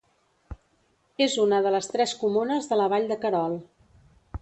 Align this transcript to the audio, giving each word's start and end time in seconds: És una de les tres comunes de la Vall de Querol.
És 1.25 1.35
una 1.45 1.59
de 1.67 1.73
les 1.77 1.91
tres 1.93 2.17
comunes 2.25 2.73
de 2.73 2.81
la 2.83 2.91
Vall 2.95 3.07
de 3.15 3.23
Querol. 3.27 3.59